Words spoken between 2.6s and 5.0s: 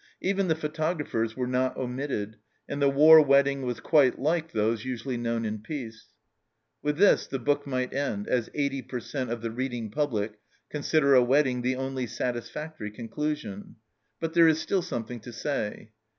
and the war wedding was quite like those